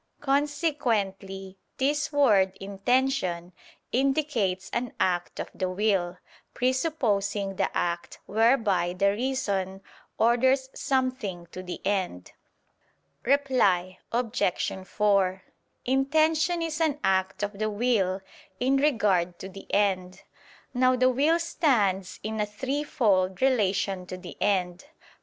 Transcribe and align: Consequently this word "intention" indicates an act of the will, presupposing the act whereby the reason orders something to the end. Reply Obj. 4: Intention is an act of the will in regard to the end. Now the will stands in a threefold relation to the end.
Consequently 0.19 1.59
this 1.77 2.11
word 2.11 2.57
"intention" 2.59 3.53
indicates 3.91 4.67
an 4.73 4.93
act 4.99 5.39
of 5.39 5.51
the 5.53 5.69
will, 5.69 6.17
presupposing 6.55 7.55
the 7.57 7.69
act 7.77 8.17
whereby 8.25 8.93
the 8.93 9.11
reason 9.11 9.79
orders 10.17 10.71
something 10.73 11.45
to 11.51 11.61
the 11.61 11.85
end. 11.85 12.31
Reply 13.25 13.99
Obj. 14.11 14.41
4: 14.87 15.43
Intention 15.85 16.63
is 16.63 16.81
an 16.81 16.99
act 17.03 17.43
of 17.43 17.59
the 17.59 17.69
will 17.69 18.21
in 18.59 18.77
regard 18.77 19.37
to 19.37 19.47
the 19.49 19.71
end. 19.71 20.23
Now 20.73 20.95
the 20.95 21.11
will 21.11 21.37
stands 21.37 22.19
in 22.23 22.41
a 22.41 22.47
threefold 22.47 23.39
relation 23.39 24.07
to 24.07 24.17
the 24.17 24.35
end. 24.41 24.85